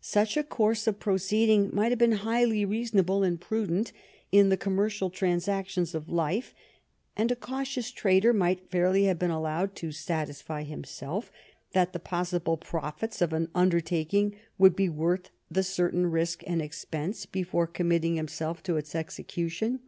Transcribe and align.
Such 0.00 0.36
a 0.36 0.42
course 0.42 0.88
of 0.88 0.98
proceeding 0.98 1.70
might 1.72 1.92
have 1.92 1.98
been 2.00 2.10
highly 2.26 2.64
reasonable 2.64 3.22
and 3.22 3.40
prudent 3.40 3.92
in 4.32 4.48
the 4.48 4.56
commercial 4.56 5.10
transactions 5.10 5.94
of 5.94 6.08
life, 6.08 6.56
and 7.16 7.30
a 7.30 7.36
cautious 7.36 7.92
trader 7.92 8.32
might 8.32 8.68
fairly 8.68 9.04
have 9.04 9.20
been 9.20 9.30
allowed 9.30 9.76
to 9.76 9.92
satisfy 9.92 10.64
himself 10.64 11.30
that 11.70 11.92
the 11.92 12.00
possible 12.00 12.56
profits 12.56 13.22
of 13.22 13.32
an 13.32 13.48
undertaking 13.54 14.34
would 14.58 14.74
be 14.74 14.88
worth 14.88 15.30
the 15.48 15.62
certain 15.62 16.06
risk 16.08 16.42
and 16.48 16.60
expense, 16.60 17.24
before 17.24 17.68
committing 17.68 18.16
himself 18.16 18.64
to 18.64 18.76
its 18.76 18.92
exe 18.96 19.20
cution. 19.20 19.78